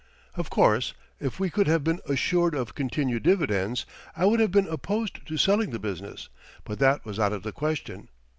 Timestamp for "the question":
7.43-8.09